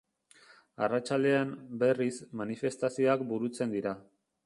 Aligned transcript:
Arratsaldean, 0.85 1.53
berriz, 1.85 2.11
manifestazioak 2.43 3.27
burutzen 3.33 3.79
dira. 3.81 3.99